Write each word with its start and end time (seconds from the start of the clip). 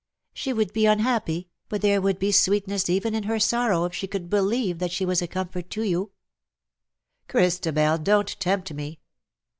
"She 0.33 0.51
would 0.51 0.73
be 0.73 0.87
unhappy, 0.87 1.47
but 1.69 1.81
there 1.83 2.01
would 2.01 2.17
be 2.17 2.31
sweetness 2.31 2.89
even 2.89 3.13
in 3.13 3.21
her 3.25 3.39
sorrow 3.39 3.85
if 3.85 3.93
she 3.93 4.07
could 4.07 4.31
believe 4.31 4.79
that 4.79 4.91
she 4.91 5.05
was 5.05 5.21
a 5.21 5.27
comfort 5.27 5.69
to 5.69 5.83
you 5.83 6.11
'/''" 6.45 6.89
Christabel, 7.29 7.99
don't 7.99 8.39
tempt 8.39 8.73
me 8.73 8.99